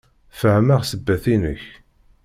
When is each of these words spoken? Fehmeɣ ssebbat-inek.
Fehmeɣ 0.39 0.81
ssebbat-inek. 0.83 1.63